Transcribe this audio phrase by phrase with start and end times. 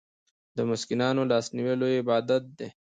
[0.57, 2.67] د مسکینانو لاسنیوی لوی عبادت دی.